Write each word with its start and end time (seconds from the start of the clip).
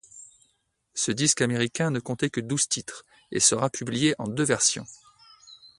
Ce 0.95 1.11
disque 1.11 1.41
américain 1.41 1.91
ne 1.91 1.99
comptait 1.99 2.31
que 2.31 2.41
douze 2.41 2.67
titres 2.67 3.05
et 3.29 3.39
sera 3.39 3.69
publié 3.69 4.15
en 4.17 4.23
deux 4.27 4.41
versions. 4.45 4.87